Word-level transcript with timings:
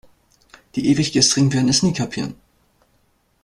Die 0.73 0.89
Ewiggestrigen 0.89 1.53
werden 1.53 1.69
es 1.69 1.83
nie 1.83 1.93
kapieren. 1.93 2.33